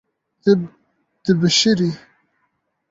[0.41, 0.51] Tu
[1.23, 1.91] dibişirî.